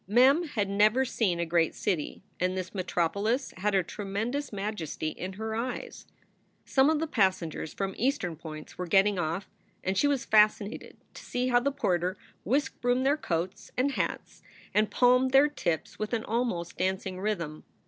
Mem 0.07 0.45
had 0.47 0.67
never 0.67 1.05
seen 1.05 1.39
a 1.39 1.45
great 1.45 1.75
city, 1.75 2.23
and 2.39 2.57
this 2.57 2.73
metropolis 2.73 3.53
had 3.57 3.75
a 3.75 3.83
tremendous 3.83 4.51
majesty 4.51 5.09
in 5.09 5.33
her 5.33 5.53
eyes. 5.53 6.07
Some 6.65 6.89
of 6.89 6.97
the 6.99 7.05
passengers 7.05 7.71
from 7.71 7.93
Eastern 7.95 8.35
points 8.35 8.79
were 8.79 8.87
getting 8.87 9.19
off 9.19 9.47
and 9.83 9.95
she 9.95 10.07
was 10.07 10.25
fascinated 10.25 10.97
to 11.13 11.23
see 11.23 11.49
how 11.49 11.59
the 11.59 11.71
porter 11.71 12.17
whisk 12.43 12.81
broomed 12.81 13.05
their 13.05 13.15
coats 13.15 13.71
and 13.77 13.91
hats 13.91 14.41
and 14.73 14.89
palmed 14.89 15.33
their 15.33 15.47
tips 15.47 15.99
with 15.99 16.09
52 16.09 16.21
SOULS 16.21 16.25
FOR 16.25 16.25
SALE 16.25 16.33
an 16.33 16.39
almost 16.49 16.77
dancing 16.79 17.19
rhythm. 17.19 17.63